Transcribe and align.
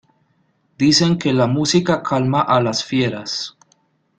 Dicen 0.83 1.19
que 1.19 1.31
la 1.31 1.45
música 1.45 2.01
calma 2.01 2.41
a 2.41 2.59
las 2.59 2.83
fieras. 2.83 3.55